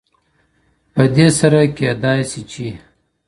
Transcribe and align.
پدې 0.93 1.27
سره 1.39 1.61
کېدای 1.77 2.21
سي 2.31 2.41
چي 2.51 2.67